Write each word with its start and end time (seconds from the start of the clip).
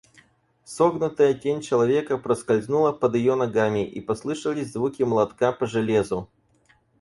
Согнутая 0.65 1.35
тень 1.35 1.61
человека 1.61 2.17
проскользнула 2.17 2.91
под 2.91 3.13
ее 3.13 3.35
ногами, 3.35 3.85
и 3.87 4.01
послышались 4.01 4.71
звуки 4.73 5.03
молотка 5.03 5.51
по 5.51 5.67
железу. 5.67 6.27